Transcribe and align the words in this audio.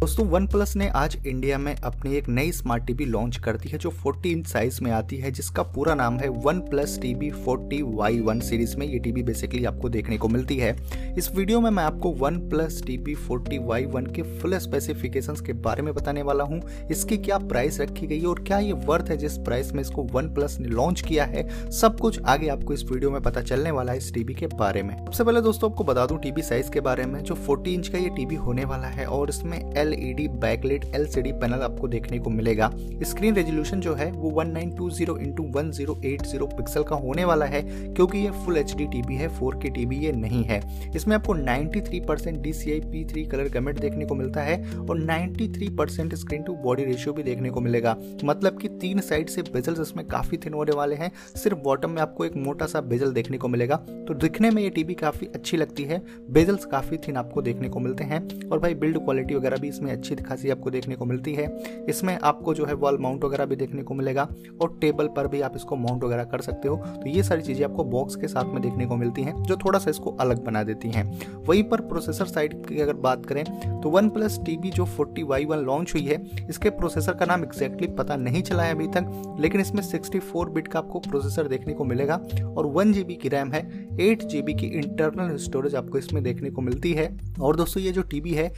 दोस्तों 0.00 0.26
one 0.26 0.46
plus 0.46 0.74
ने 0.76 0.86
आज 0.88 1.16
इंडिया 1.26 1.56
में 1.58 1.74
अपनी 1.74 2.14
एक 2.16 2.28
नई 2.28 2.50
स्मार्ट 2.52 2.84
टीवी 2.86 3.04
लॉन्च 3.04 3.36
कर 3.36 3.56
दी 3.56 3.68
है, 3.68 3.78
जो 3.78 3.90
40 3.92 4.26
इंच 4.26 4.46
साइज़ 4.46 4.78
में 4.82 4.90
आती 4.90 5.16
है, 5.16 5.30
जिसका 5.30 5.62
पूरा 5.64 5.94
नाम 5.94 6.18
है 6.18 6.28
OnePlus 6.60 6.98
TV 7.02 7.30
forty 7.30 7.80
Y 7.84 8.20
one 8.20 8.40
series 8.40 8.76
में 8.76 8.86
ये 8.86 8.98
टीवी 8.98 9.22
बेसिकली 9.22 9.64
आपको 9.64 9.88
देखने 9.88 10.18
को 10.18 10.28
मिलती 10.28 10.56
है। 10.56 10.70
इस 11.18 11.30
वीडियो 11.34 11.60
में 11.60 11.68
मैं 11.70 11.84
आपको 11.84 12.10
OnePlus 12.48 12.80
TV 12.86 13.14
forty 13.16 13.58
Y 13.58 13.84
one 13.86 14.06
के 14.06 14.22
फुल 14.38 14.56
स्पेसिफिकेशन 14.58 15.44
के 15.46 15.52
बारे 15.58 15.82
में 15.82 15.92
बताने 15.94 16.22
वाला 16.22 16.44
हूँ, 16.44 16.60
इसकी 16.90 17.18
क्या 17.18 17.38
प्राइस 17.38 17.80
रखी 17.80 18.06
गई 18.06 18.20
है 18.20 18.26
और 18.26 18.42
क्या 18.42 18.58
ये 18.58 18.72
वर्थ 18.84 19.10
है 19.10 19.16
जिस 19.16 19.38
प्राइस 19.40 19.72
में 19.72 19.80
इसको 19.80 20.02
वन 20.12 20.32
प्लस 20.34 20.58
ने 20.60 20.68
लॉन्च 20.68 21.00
किया 21.00 21.24
है, 21.24 21.46
सब 21.70 21.98
कुछ 22.00 22.20
आगे 22.20 22.48
आपको 22.48 22.74
इस 22.74 22.84
वीडियो 22.92 23.10
में 23.10 23.20
पता 23.22 23.42
चलने 23.42 23.70
वाला 23.70 23.92
है 23.92 23.98
इस 23.98 24.12
टीवी 24.14 24.34
के 24.34 24.46
बारे 24.48 24.82
में। 24.82 24.96
सबसे 24.96 25.24
पहले 25.24 25.40
दोस्तों, 25.40 25.70
आपको 25.70 25.84
बता 25.84 26.06
दूँ 26.06 26.18
टीवी 26.20 26.42
साइज़ 26.44 26.70
के 26.70 26.80
बारे 26.82 27.06
में, 27.06 27.22
जो 27.24 27.36
40 27.46 27.74
इंच 27.74 27.88
का 27.88 27.98
ये 27.98 28.08
टीवी 28.16 28.36
होने 28.38 28.64
वाला 28.64 28.88
है 28.88 29.06
और 29.08 29.28
इसमें 29.30 29.58
L 29.58 29.86
LED 29.92 30.28
backlit 30.28 30.84
LCD 30.94 31.32
panel 31.32 31.60
आपको 31.62 31.88
देखने 31.88 32.18
को 32.18 32.30
मिलेगा। 32.30 32.70
स्क्रीन 33.02 33.34
रेजोल्यूशन 33.34 33.80
जो 33.80 33.94
है, 33.94 34.12
वो 34.12 34.30
1920 34.30 34.52
nine 34.52 34.70
two 34.70 34.90
zero 34.90 35.16
into 35.16 35.42
one 35.42 35.70
zero 35.70 36.00
eight 36.04 36.22
zero 36.22 36.46
pixel 36.46 36.82
का 36.82 36.96
होने 36.96 37.24
वाला 37.24 37.44
है, 37.44 37.62
क्योंकि 37.94 38.18
ये 38.18 38.30
फुल 38.30 38.56
एच 38.56 38.74
टीवी 38.78 39.14
है 39.14 39.28
4K 39.38 39.70
टीवी 39.70 39.96
ये 39.96 40.12
नहीं 40.12 40.44
है। 40.44 40.60
इसमें 40.96 41.16
आपको 41.16 41.34
93 41.34 42.00
percent 42.06 42.38
D 42.38 42.52
C 42.52 43.24
colour 43.24 43.48
gamut 43.48 43.80
देखने 43.80 44.04
को 44.04 44.14
मिलता 44.14 44.40
है 44.40 44.76
और 44.76 44.98
93 44.98 45.68
percent 45.78 46.14
screen 46.14 46.42
to 46.42 46.54
body 46.54 46.84
ratio 46.84 47.14
भी 47.14 47.22
देखने 47.22 47.50
को 47.50 47.60
मिलेगा। 47.60 47.96
मतलब 48.24 48.58
कि 48.58 48.68
तीन 48.68 49.00
साइड 49.00 49.28
से 49.28 49.42
बेजल्स 49.42 49.80
इसमें 49.80 50.06
काफ़ी 50.06 50.36
थिन 50.36 50.52
होने 50.52 50.76
वाले 50.76 50.96
हैं, 50.96 51.10
सिर्फ़ 51.36 51.58
बॉटम 51.58 51.90
में 51.90 52.02
आपको 52.02 52.24
एक 52.24 52.36
मोटा 52.36 52.66
सा 52.66 52.80
बेजल 52.80 53.12
देखने 53.12 53.38
को 53.38 53.48
मिलेगा। 53.48 53.76
तो 53.76 54.14
दिखने 54.14 54.50
में 54.50 54.62
ये 54.62 54.70
टीवी 54.70 54.94
काफ़ी 54.94 55.26
अच्छी 55.26 55.56
लगती 55.56 55.84
है 55.84 56.02
बेजल्स 56.30 56.64
काफ़ी 56.64 56.96
थिन 56.96 57.16
आपको 57.16 57.42
देखने 57.42 57.68
को 57.68 57.80
मिलते 57.80 58.04
हैं। 58.04 58.48
और 58.48 58.58
भाई 58.58 58.74
बिल्ड 58.74 58.98
क्वालिटी 58.98 59.34
वगैरह 59.34 59.56
भी 59.56 59.68
इसमें 59.78 59.90
अच्छी 59.92 60.14
खासी 60.18 60.50
आपको 60.50 60.70
देखने 60.70 60.94
को 60.96 61.04
मिलती 61.04 61.32
है। 61.34 61.46
इसमें 61.88 62.16
आपको 62.18 62.54
जो 62.54 62.64
है 62.66 62.74
वॉल 62.76 62.98
माउंट 63.00 63.24
वगैरह 63.24 63.46
भी 63.46 63.56
देखने 63.56 63.82
को 63.82 63.94
मिलेगा 63.94 64.28
और 64.60 64.76
टेबल 64.80 65.06
पर 65.16 65.26
भी 65.28 65.40
आप 65.40 65.56
इसको 65.56 65.76
माउंट 65.76 66.04
वगैरह 66.04 66.24
कर 66.24 66.40
सकते 66.40 66.68
हो। 66.68 66.76
तो 66.76 67.08
ये 67.08 67.22
सारी 67.22 67.42
चीज़ें 67.42 67.64
आपको 67.64 67.84
बॉक्स 67.86 68.16
के 68.16 68.28
साथ 68.28 68.44
में 68.44 68.60
देखने 68.62 68.86
को 68.86 68.96
मिलती 68.96 69.22
हैं, 69.22 69.34
जो 69.38 69.56
थोड़ा 69.56 69.78
सा 69.78 69.90
इसको 69.90 70.10
अलग 70.20 70.44
बना 70.44 70.62
देती 70.62 70.90
हैं। 70.90 71.04
वहीं 71.38 71.62
पर 71.64 71.80
प्रोसेसर 71.82 72.26
साइड 72.26 72.54
की 72.66 72.80
अगर 72.80 72.94
बात 72.98 73.26
करें 73.26 73.44
तो 73.80 73.90
वन 73.90 74.08
प्लस 74.08 74.38
टी 74.46 74.56
जो 74.68 74.84
फोर्टी 74.86 75.22
वाई 75.22 75.44
वन 75.44 75.58
लॉन्च 75.60 75.94
हुई 75.94 76.02
है, 76.02 76.20
इसके 76.48 76.70
प्रोसेसर 76.72 77.14
का 77.14 77.26
नाम 77.26 77.44
एक्जैक्टली 77.44 77.86
पता 77.98 78.16
नहीं 78.18 78.42
चला 78.42 78.62
है 78.62 78.74
अभी 78.74 78.86
तक, 78.88 79.36
लेकिन 79.40 79.60
इसमें 79.60 79.82
सिक्सटी 79.82 80.20
बिट 80.28 80.68
का 80.68 80.78
आपको 80.78 80.98
प्रोसेसर 81.00 81.48
देखने 81.48 81.72
को 81.74 81.84
मिलेगा 81.84 82.20
और 82.48 82.66
वन 82.68 82.92
की 83.14 83.28
रैम 83.28 83.52
है 83.52 83.60
एट 84.00 84.22
की 84.22 84.66
इंटरनल 84.68 85.36
स्टोरेज 85.38 85.74
आपको 85.74 85.98
इसमें 85.98 86.22
देखने 86.22 86.50
को 86.50 86.62
मिलती 86.62 86.92
है। 86.92 87.08
और 87.40 87.56
दोस्तों, 87.56 87.82
ये 87.82 87.92
जो 87.92 88.02
टीवी 88.02 88.30
है 88.30 88.50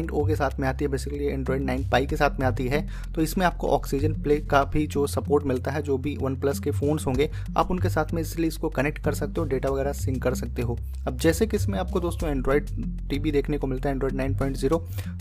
एंड्रॉइड 0.00 0.20
9.0 0.20 0.28
के 0.28 0.36
साथ 0.36 0.58
में 0.60 0.66
आती 0.68 0.84
है 0.84 0.90
बेसिकली 0.90 1.26
एंड्रॉइड 1.26 1.62
9 1.62 1.90
पाई 1.90 2.06
के 2.06 2.16
साथ 2.16 2.38
में 2.40 2.46
आती 2.46 2.66
है। 2.68 2.86
तो 3.14 3.22
इसमें 3.22 3.46
आपको 3.46 3.68
ऑक्सीजन 3.68 4.12
प्ले 4.22 4.36
का 4.40 4.62
भी 4.64 4.86
जो 4.86 5.06
सपोर्ट 5.06 5.44
मिलता 5.44 5.70
है, 5.70 5.82
जो 5.82 5.96
भी 5.98 6.16
वन 6.20 6.36
प्लस 6.36 6.58
के 6.58 6.70
फ़ोन्स 6.70 7.06
होंगे, 7.06 7.30
आप 7.56 7.70
उनके 7.70 7.88
साथ 7.88 8.12
में 8.14 8.20
इसलिए 8.22 8.48
इसको 8.48 8.68
कनेक्ट 8.70 9.02
कर 9.04 9.14
सकते 9.14 9.40
हो 9.40 9.46
डेटा 9.46 9.68
वगैरह 9.68 9.92
सिंक 9.92 10.22
कर 10.22 10.34
सकते 10.34 10.62
हो। 10.62 10.78
अब 11.06 11.18
जैसे 11.18 11.46
कि 11.46 11.56
इसमें 11.56 11.78
आपको 11.78 12.00
दोस्तों 12.00 12.30
एंड्रॉइड 12.30 12.68
टीवी 13.10 13.32
देखने 13.32 13.58
को 13.58 13.66
मिलता 13.66 13.88
है 13.88 13.94
एंड्रॉइड 13.94 14.14
नाइन 14.14 14.38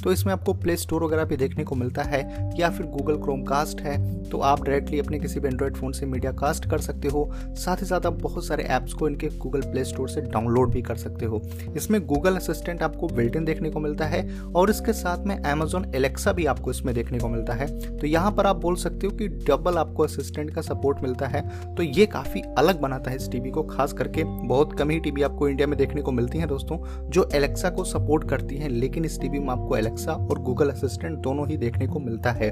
तो 0.03 0.11
इसमें 0.11 0.31
आपको 0.33 0.53
प्ले 0.53 0.75
स्टोर 0.77 1.03
वगैरह 1.03 1.23
भी 1.23 1.37
देखने 1.37 1.63
को 1.63 1.75
मिलता 1.75 2.03
है, 2.03 2.19
या 2.59 2.69
फिर 2.69 2.85
गूगल 2.87 3.17
क्रोम 3.17 3.41
कास्ट 3.43 3.81
है 3.81 3.97
तो 4.29 4.39
आप 4.39 4.63
डायरेक्टली 4.63 4.99
अपने 4.99 5.19
किसी 5.19 5.39
भी 5.39 5.47
एंड्रॉइड 5.47 5.75
फ़ोन 5.75 5.91
से 5.91 6.05
मीडिया 6.05 6.31
कास्ट 6.31 6.69
कर 6.69 6.79
सकते 6.79 7.07
हो। 7.07 7.29
साथ 7.57 7.81
ही 7.81 7.85
साथ 7.85 8.05
आप 8.05 8.21
बहुत 8.21 8.45
सारे 8.45 8.63
ऐप्स 8.65 8.93
को 8.93 9.07
इनके 9.09 9.27
गूगल 9.37 9.61
प्ले 9.61 9.83
स्टोर 9.83 10.09
से 10.09 10.21
डाउनलोड 10.23 10.71
भी 10.71 10.81
कर 10.81 10.95
सकते 10.95 11.25
हो। 11.25 11.41
इसमें 11.75 12.01
गूगल 12.07 12.35
असिस्टेंट 12.35 12.83
आपको 12.83 13.07
बिल्ट 13.09 13.35
इन 13.35 13.45
देखने 13.45 13.69
को 13.69 13.79
मिलता 13.79 14.05
है, 14.05 14.27
और 14.45 14.68
इसके 14.69 14.93
साथ 14.93 15.25
में 15.25 15.35
अमेजोन 15.35 15.85
एलेक्सा 15.95 16.31
भी 16.33 16.45
आपको 16.45 16.71
इसमें 16.71 16.93
देखने 16.95 17.19
को 17.19 17.29
मिलता 17.29 17.53
है। 17.53 17.67
तो 17.97 18.07
यहाँ 18.07 18.31
पर 18.31 18.45
आप 18.45 18.55
बोल 18.55 18.75
सकते 18.75 19.07
हो 19.07 19.15
कि 19.17 19.27
डबल 19.27 19.77
आपको 19.77 20.03
असिस्टेंट 20.03 20.53
का 20.55 20.61
सपोर्ट 20.61 21.01
मिलता 21.03 21.27
है। 21.27 21.41
तो 21.75 21.83
ये 21.83 22.05
काफ़ी 22.05 22.41
अलग 22.57 22.79
बनाता 22.81 23.11
है 23.11 23.17
इस 23.17 23.29
टीवी 23.31 23.51
को, 23.51 23.63
खास 23.63 23.93
करके 23.93 24.23
बहुत 24.23 24.77
कम 24.79 24.89
ही 24.89 24.99
टीवी 24.99 25.21
आपको 25.21 25.49
इंडिया 25.49 25.67
में 25.67 25.77
देखने 25.77 26.01
को 26.01 26.11
मिलती 26.11 26.37
है 26.37 26.47
दोस्तों, 26.47 26.77
जो 27.09 27.29
एलेक्सा 27.33 27.69
को 27.69 27.83
सपोर्ट 27.83 28.29
करती 28.29 28.57
हैं, 28.57 28.69
लेकिन 28.69 29.05
इस 29.05 29.19
टीवी 29.21 29.39
में 29.39 29.49
आपको 29.49 29.77
एलेक्सा 29.77 30.13
और 30.13 30.39
गूगल 30.41 30.69
असिस्टेंट 30.69 31.17
दोनों 31.19 31.47
ही 31.47 31.57
देखने 31.57 31.87
को 31.87 31.99
मिलता 31.99 32.31
है। 32.31 32.49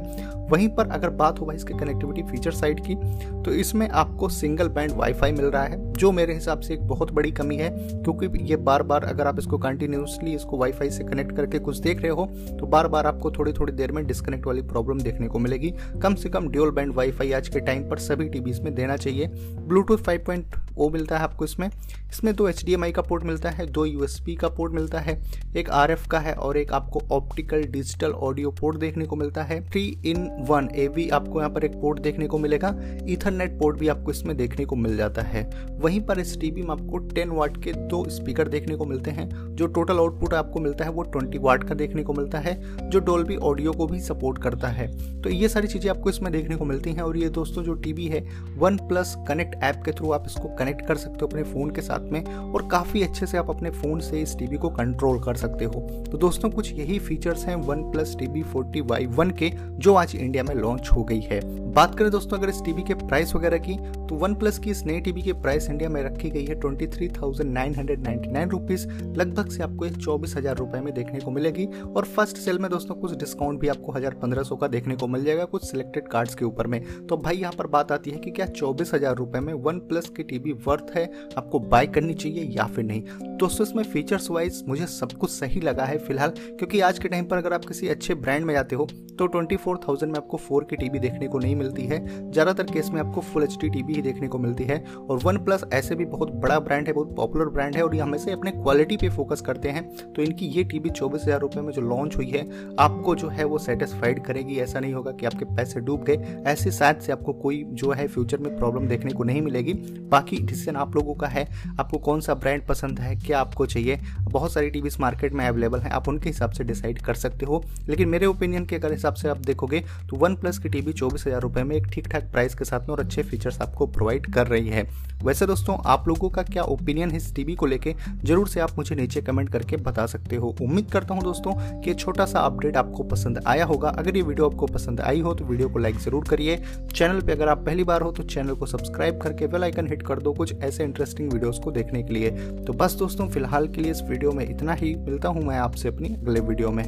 वहीं 0.52 0.70
पर 0.70 0.90
अगर 0.90 1.10
बात 1.12 1.40
हो 1.40 1.46
भाई 1.46 1.56
इसके 1.56 1.74
कनेक्टिविटी 1.74 2.24
फीचर 2.24 2.52
साइड 2.54 2.80
की 2.86 2.96
तो 3.44 3.52
इसमें 3.52 3.88
आपको 3.90 4.30
सिंगल 4.30 4.68
बैंड 4.70 4.92
वाईफाई 4.92 5.32
मिल 5.32 5.46
रहा 5.46 5.64
है। 5.64 5.87
जो 5.98 6.12
मेरे 6.12 6.34
हिसाब 6.34 6.60
से 6.60 6.74
एक 6.74 6.88
बहुत 6.88 7.12
बड़ी 7.12 7.32
कमी 7.32 7.56
है, 7.56 7.70
क्योंकि 8.04 8.44
ये 8.44 8.56
बार 8.58 8.84
बार 8.84 9.04
अगर 9.06 9.28
आप 9.28 9.40
इसको 9.40 9.58
कंटिन्यूसली 9.58 10.34
इसको 10.36 10.58
वाईफाई 10.58 10.90
से 10.90 11.04
कनेक्ट 11.04 11.36
करके 11.36 11.60
कुछ 11.60 11.78
देख 11.80 12.02
रहे 12.02 12.12
हो 12.12 12.26
तो 12.60 12.68
बार 12.68 12.88
बार 12.88 13.08
आपको 13.08 13.32
थोड़ी 13.32 13.54
थोड़ी 13.54 13.74
देर 13.74 13.92
में 13.92 14.06
डिस्कनेक्ट 14.08 14.46
वाली 14.48 14.62
प्रॉब्लम 14.64 15.00
देखने 15.00 15.28
को 15.28 15.40
मिलेगी। 15.40 15.74
कम 16.04 16.16
से 16.16 16.30
कम 16.30 16.50
ड्यूल 16.50 16.72
बैंड 16.72 16.94
वाईफाई 16.96 17.32
आज 17.32 17.48
के 17.48 17.60
टाइम 17.62 17.90
पर 17.90 18.00
सभी 18.00 18.30
टीवी 18.30 18.54
में 18.64 18.74
देना 18.76 18.98
चाहिए। 18.98 19.28
ब्लूटूथ 19.60 19.98
फाइव 19.98 20.44
ओ 20.78 20.90
मिलता 20.90 21.18
है 21.18 21.24
आपको 21.24 21.46
इसमें। 21.46 21.68
इसमें 21.68 22.34
दो 22.36 22.48
एचडीएमआई 22.48 22.92
का 22.92 23.02
पोर्ट 23.02 23.24
मिलता 23.24 23.50
है, 23.50 23.66
दो 23.68 23.86
यू 23.86 24.06
का 24.32 24.48
पोर्ट 24.48 24.74
मिलता 24.74 25.00
है, 25.00 25.18
एक 25.58 25.70
आरएफ 25.70 26.06
का 26.08 26.20
है 26.20 26.34
और 26.36 26.58
एक 26.58 26.72
आपको 26.74 27.02
ऑप्टिकल 27.12 27.64
डिजिटल 27.64 28.12
ऑडियो 28.12 28.52
पोर्ट 28.52 28.78
देखने 28.78 29.06
को 29.06 29.16
मिलता 29.16 29.44
है। 29.44 29.60
थ्री 29.70 29.86
इन 30.06 30.30
वन 30.50 30.70
ए 30.76 31.10
आपको 31.14 31.40
यहाँ 31.40 31.52
पर 31.52 31.66
एक 31.66 31.80
पोर्ट 31.82 32.00
देखने 32.00 32.28
को 32.28 32.38
मिलेगा। 32.38 32.76
इथरनेट 33.10 33.58
पोर्ट 33.60 33.78
भी 33.78 33.88
आपको 33.88 34.12
इसमें 34.12 34.36
देखने 34.38 34.66
को 34.66 34.76
मिल 34.76 34.98
जाता 34.98 35.22
है। 35.22 35.44
वहीं 35.88 36.00
पर 36.02 36.20
इस 36.20 36.40
टीवी 36.40 36.62
में 36.62 36.70
आपको 36.70 37.00
10 37.10 37.30
वाट 37.30 37.58
के 37.64 37.72
दो 37.90 38.04
स्पीकर 38.10 38.48
देखने 38.48 38.76
को 38.76 38.86
मिलते 38.86 39.12
हैं। 39.12 39.28
जो 39.56 39.68
टोटल 39.68 39.98
आउटपुट 39.98 40.34
आपको 40.34 40.60
मिलता 40.60 40.86
है 40.86 40.92
वो 40.92 41.04
20 41.12 41.38
वाट 41.42 41.64
का 41.64 41.76
देखने 41.76 42.04
को 42.04 42.14
मिलता 42.14 42.40
है, 42.40 42.56
जो 42.90 43.00
डोल्बी 43.00 43.36
ऑडियो 43.42 43.72
को 43.72 43.86
भी 43.88 44.00
सपोर्ट 44.00 44.42
करता 44.44 44.68
है। 44.70 44.88
तो 45.22 45.30
ये 45.30 45.50
सारी 45.50 45.68
चीज़ें 45.68 45.90
आपको 45.92 46.10
इसमें 46.10 46.32
देखने 46.32 46.56
को 46.56 46.66
मिलती 46.66 46.94
हैं 46.94 47.02
और 47.02 47.18
ये 47.18 47.30
दोस्तों 47.30 47.64
जो 47.64 47.74
टीवी 47.76 48.08
है 48.08 48.20
वन 48.58 48.78
प्लस 48.88 49.16
कनेक्ट 49.28 49.56
ऐप 49.64 49.82
के 49.86 49.92
थ्रू 49.92 50.12
आप 50.12 50.26
इसको 50.28 50.50
कनेक्ट 50.56 50.86
कर 50.88 50.96
सकते 50.96 51.18
हो 51.22 51.28
अपने 51.28 51.44
फ़ोन 51.44 51.72
के 51.72 51.82
साथ 51.82 52.12
में 52.12 52.24
और 52.26 52.68
काफ़ी 52.68 53.04
अच्छे 53.04 53.26
से 53.26 53.38
आप 53.38 53.50
अपने 53.50 53.70
फ़ोन 53.72 54.00
से 54.00 54.22
इस 54.22 54.38
टीवी 54.40 54.58
को 54.58 54.70
कंट्रोल 54.72 55.20
कर 55.20 55.36
सकते 55.36 55.66
हो। 55.66 55.82
तो 56.12 56.18
दोस्तों 56.18 56.50
कुछ 56.50 56.74
यही 56.74 57.00
फीचर्स 57.00 57.46
हैं 57.46 57.56
OnePlus 57.92 58.16
TV 58.20 58.44
forty 58.44 58.82
Y 58.84 59.06
one 59.08 59.32
के, 59.32 59.52
जो 59.72 59.94
आज 59.94 60.16
इंडिया 60.16 60.44
में 60.44 60.54
लॉन्च 60.56 60.90
हो 60.90 61.04
गई 61.04 61.22
है। 61.22 61.40
बात 61.74 61.96
करें 61.96 62.12
दोस्तों 62.12 62.38
अगर 62.38 62.50
इस 62.50 62.62
टीवी 62.66 62.84
के 62.84 62.94
प्राइस 62.98 63.34
वगैरह 63.36 63.58
की 63.60 63.76
तो 64.08 64.16
वन 64.16 64.34
प्लस 64.34 64.58
की 64.60 64.70
इस 64.70 64.86
नई 64.86 65.00
टीवी 65.02 65.22
के 65.22 65.34
प्राइस 65.34 65.70
इंडिया 65.78 65.90
में 65.90 66.02
रखी 66.04 66.30
गई 66.30 66.46
है 66.46 66.56
twenty 66.60 66.86
three 66.88 67.08
thousand 67.12 67.52
nine 67.54 67.76
hundred 67.76 68.04
ninety 68.04 68.30
nine 68.32 68.50
rupees 68.50 68.88
लगभग 69.18 69.50
से 69.50 69.64
आपको 69.64 69.90
चौबीस 69.98 70.36
हज़ार 70.38 70.56
रुपए 70.58 70.80
में 70.82 70.94
देखने 70.94 71.20
को 71.20 71.32
मिलेगी। 71.32 71.66
और 71.88 72.06
फ़र्स्ट 72.06 72.38
सेल 72.38 72.60
में 72.60 72.70
दोस्तों 72.72 72.96
कुछ 72.96 73.16
डिस्काउंट 73.16 73.60
भी 73.60 73.68
आपको 73.68 73.92
हज़ार 73.92 74.14
पंद्रह 74.22 74.44
सौ 74.44 74.56
का 74.56 74.68
देखने 74.68 74.96
को 74.96 75.08
मिल 75.08 75.24
जाएगा 75.26 75.46
कुछ 75.46 75.64
सिलेक्टेड 75.64 76.08
कार्ड्स 76.08 76.36
के 76.36 76.46
ऊपर 76.46 76.68
में। 76.68 76.82
तो 77.08 77.18
भाई 77.18 77.38
यहाँ 77.38 77.54
पर 77.58 77.68
बात 77.68 77.92
आती 77.92 78.12
है 78.12 78.20
कि 78.20 78.32
क्या 78.32 78.46
चौबीस 78.48 78.94
हज़ार 78.94 79.16
रुपए 79.16 79.40
में 79.40 79.54
वन 79.56 79.80
प्लस 79.90 80.10
की 80.10 80.24
टीवी 80.24 80.54
वर्थ 80.68 80.92
है? 80.96 81.06
आपको 81.38 81.60
बाय 81.62 81.88
करनी 81.88 82.14
चाहिए 82.16 82.50
या 82.52 82.66
फिर 82.68 82.86
नहीं? 82.86 83.02
दोस्तों 83.38 83.66
इसमें 83.66 83.84
फीचर्स 83.84 84.30
वाइज 84.32 84.64
मुझे 84.68 84.86
सब 84.88 85.12
कुछ 85.14 85.30
सही 85.30 85.60
लगा 85.62 85.84
है 85.86 85.98
फ़िलहाल, 86.00 86.30
क्योंकि 86.30 86.80
आज 86.82 87.00
के 87.00 87.08
टाइम 87.08 87.26
पर 87.26 87.38
अगर 87.38 87.54
आप 87.54 87.66
किसी 87.66 87.88
अच्छे 87.88 88.16
ब्रांड 88.16 88.46
में 88.46 88.54
जाते 88.54 88.76
हो 88.76 88.88
तो 89.18 89.26
ट्वेंटी 89.28 89.56
फोर 89.58 89.80
थाउज़ेंड 89.80 90.12
में 90.12 90.18
आपको 90.18 90.38
फोर 90.38 90.64
की 90.70 90.76
टीवी 90.76 91.00
देखने 91.00 91.28
को 91.28 91.40
नहीं 91.40 91.56
मिलती 91.56 91.84
है। 91.84 92.00
ज़्यादातर 92.32 92.64
केस 92.64 92.90
में 92.90 93.00
आपको 93.02 93.22
फुल 93.24 93.44
एच 93.44 93.58
टीवी 93.62 93.94
ही 93.94 94.02
देखने 94.02 94.28
को 94.28 94.38
मिलती 94.40 94.64
है। 94.64 94.78
और 95.00 95.20
वन 95.20 95.38
प्लस 95.46 95.64
ऐसे 95.74 95.96
भी 95.96 96.06
बहुत 96.08 96.32
बड़ा 96.34 96.60
ब्रांड 96.60 96.88
है, 96.88 96.94
बहुत 96.94 97.16
पॉपुलर 97.16 97.50
ब्रांड 97.50 97.76
है 97.76 97.84
और 97.84 97.96
ये 97.96 98.02
हमेशा 98.02 98.32
अपने 98.34 98.52
क्वालिटी 98.54 98.98
पे 98.98 99.10
फोकस 99.10 99.42
करते 99.42 99.70
हैं। 99.70 99.86
तो 100.14 100.22
इनकी 100.22 100.46
ये 100.48 100.64
टीवी 100.64 100.90
चौबीस 100.90 101.22
हज़ार 101.24 101.40
रुपये 101.40 101.62
में 101.62 101.72
जो 101.74 101.82
लॉन्च 101.82 102.16
हुई 102.18 102.30
है, 102.30 102.46
आपको 102.80 103.16
जो 103.16 103.28
है 103.30 103.44
वो 103.44 103.58
सेटिस्फाइड 103.60 104.24
करेगी। 104.26 104.60
ऐसा 104.60 104.80
नहीं 104.80 104.94
होगा 104.94 105.12
कि 105.12 105.26
आपके 105.26 105.46
पैसे 105.48 105.80
डूब 105.82 106.04
गए। 106.04 106.42
ऐसे 106.48 106.72
शायद 106.72 107.00
से 107.00 107.12
आपको 107.12 107.34
कोई 107.36 107.64
जो 107.74 107.92
है 107.92 108.08
फ्यूचर 108.08 108.38
में 108.38 108.56
प्रॉब्लम 108.58 108.88
देखने 108.88 109.12
को 109.12 109.24
नहीं 109.24 109.42
मिलेगी। 109.42 109.74
बाकी 110.10 110.38
डिसीज़न 110.40 110.76
आप 110.78 110.96
लोगों 110.96 111.16
का 111.16 111.28
है, 111.28 111.48
आपको 111.80 111.98
कौन 112.00 112.22
सा 112.22 112.34
ब्रांड 112.36 112.66
पसंद 112.68 113.00
है, 113.00 113.16
क्या 113.18 113.40
आपको 113.40 113.66
चाहिए? 113.68 114.00
बहुत 114.24 114.54
सारी 114.54 114.70
टीवी 114.70 114.90
मार्केट 115.00 115.34
में 115.34 115.46
अवेलेबल 115.48 115.80
है, 115.80 115.90
आप 115.90 116.08
उनके 116.08 116.30
हिसाब 116.30 116.52
से 116.52 116.64
डिसाइड 116.64 117.02
कर 117.02 117.14
सकते 117.16 117.46
हो। 117.46 117.64
लेकिन 117.90 118.10
मेरे 118.10 118.26
ओपिनियन 118.26 118.66
के 118.66 118.76
अगर 118.76 118.92
हिसाब 118.92 119.14
से 119.14 119.30
आप 119.30 119.38
देखोगे 119.40 119.80
तो 120.10 120.18
वन 120.18 120.36
प्लस 120.36 120.58
की 120.60 120.70
टीवी 120.70 120.94
चौबीस 120.94 121.26
हज़ार 121.28 121.42
रुपये 121.42 121.64
में 121.64 121.76
एक 121.76 121.88
ठीक 121.88 122.08
ठाक 122.08 122.24
प्राइस 122.32 122.56
के 122.56 122.66
साथ 122.66 122.80
में 122.80 122.90
और 122.90 123.00
अच्छे 123.00 123.24
फीचर्स 123.24 123.62
आपको 123.62 123.88
प्रोवाइड 123.88 124.34
कर 124.34 124.48
रही 124.48 124.70
है। 124.70 124.88
वैसे 125.24 125.46
दोस्तों, 125.58 125.76
आप 125.86 126.08
लोगों 126.08 126.30
का 126.30 126.42
क्या 126.44 126.64
ओपिनियन 126.64 127.12
है 127.12 127.18
इस 127.18 127.34
टीवी 127.36 127.54
को 127.56 127.66
लेके? 127.66 127.94
ज़रूर 128.26 128.48
से 128.48 128.60
आप 128.60 128.72
मुझे 128.78 128.96
नीचे 128.96 129.22
कमेंट 129.22 129.50
करके 129.50 129.78
बता 129.78 130.06
सकते 130.06 130.36
हो। 130.36 130.56
उम्मीद 130.62 130.92
करता 130.92 131.14
हूँ 131.14 131.24
दोस्तों 131.24 131.54
कि 131.82 131.94
छोटा 131.94 132.26
सा 132.26 132.40
अपडेट 132.40 132.78
आपको 132.78 133.04
पसंद 133.06 133.42
आया 133.48 133.66
होगा। 133.66 133.90
अगर 133.90 134.18
ये 134.18 134.22
वीडियो 134.22 134.50
आपको 134.50 134.68
पसंद 134.68 135.02
आई 135.02 135.20
हो 135.20 135.34
तो 135.34 135.46
वीडियो 135.46 135.70
को 135.70 135.80
लाइक 135.80 135.98
ज़रूर 136.00 136.28
करिए। 136.30 136.58
चैनल 136.96 137.22
पे 137.22 137.32
अगर 137.32 137.50
आप 137.50 137.66
पहली 137.66 137.84
बार 137.84 138.02
हो 138.02 138.12
तो 138.12 138.24
चैनल 138.26 138.54
को 138.54 138.66
सब्सक्राइब 138.68 139.20
करके 139.22 139.48
बेल 139.48 139.64
आइकन 139.64 139.88
हिट 139.88 140.04
कर 140.08 140.20
दो 140.20 140.34
कुछ 140.34 140.54
ऐसे 140.56 140.84
इंटरेस्टिंग 140.84 141.34
वीडियोस 141.34 141.60
को 141.64 141.72
देखने 141.72 142.04
के 142.04 142.14
लिए। 142.14 142.32
तो 142.58 142.74
बस 142.76 142.96
दोस्तों, 142.96 143.28
फ़िलहाल 143.30 143.68
के 143.68 143.82
लिए 143.82 143.92
इस 143.92 144.02
वीडियो 144.10 144.32
में 144.32 144.50
इतना 144.50 144.74
ही। 144.74 144.96
मिलता 144.98 145.30
हूँ 145.30 145.44
मैं 145.44 145.58
आपसे 145.60 145.88
अपनी 145.90 146.16
अगले 146.16 146.40
वीडियो 146.42 146.72
में। 146.72 146.84